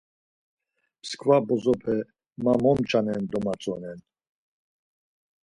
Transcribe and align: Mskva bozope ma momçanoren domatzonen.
Mskva 1.01 1.37
bozope 1.47 1.95
ma 2.43 2.53
momçanoren 2.63 3.25
domatzonen. 3.31 3.99